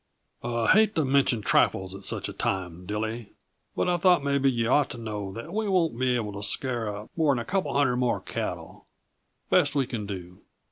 [0.43, 3.33] "I hate to mention trifles at such a time, Dilly,
[3.75, 6.87] but I thought maybe yuh ought to know that we won't be able to scare
[6.89, 8.87] up more than a couple uh hundred more cattle,
[9.51, 10.39] best we can do.